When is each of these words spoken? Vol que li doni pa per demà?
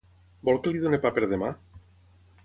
Vol 0.47 0.55
que 0.67 0.71
li 0.75 0.81
doni 0.85 0.99
pa 1.03 1.11
per 1.17 1.27
demà? 1.33 1.51